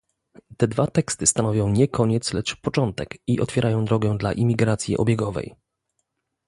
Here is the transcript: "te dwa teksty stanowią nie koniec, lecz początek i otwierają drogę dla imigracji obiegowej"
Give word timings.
"te 0.57 0.67
dwa 0.67 0.87
teksty 0.87 1.27
stanowią 1.27 1.69
nie 1.69 1.87
koniec, 1.87 2.33
lecz 2.33 2.55
początek 2.55 3.17
i 3.27 3.39
otwierają 3.39 3.85
drogę 3.85 4.17
dla 4.17 4.33
imigracji 4.33 4.97
obiegowej" 4.97 5.55